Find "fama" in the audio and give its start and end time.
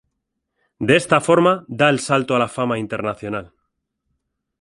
2.47-2.79